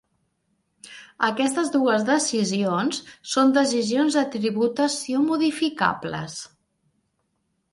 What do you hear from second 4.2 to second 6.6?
de tributació modificables.